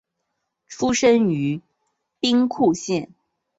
[0.65, 1.61] 出身于
[2.19, 3.13] 兵库县。